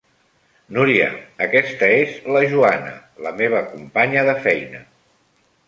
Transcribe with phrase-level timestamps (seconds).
[0.77, 1.09] Núria,
[1.47, 2.95] aquesta és la Joana,
[3.29, 4.85] la meva companya de feina.